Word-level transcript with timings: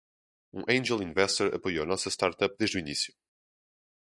Um 0.57 0.63
angel 0.67 0.99
investor 1.07 1.53
apoiou 1.57 1.85
nossa 1.85 2.09
startup 2.15 2.55
desde 2.59 2.75
o 2.75 2.79
início. 2.85 3.13